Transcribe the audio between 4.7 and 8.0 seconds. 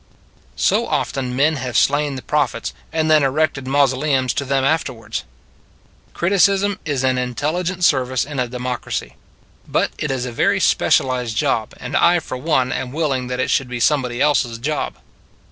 erwards. Criticism is an intelligent